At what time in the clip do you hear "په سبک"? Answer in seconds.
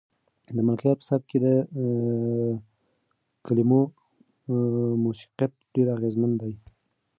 0.99-1.25